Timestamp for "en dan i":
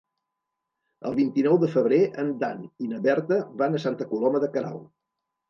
2.23-2.91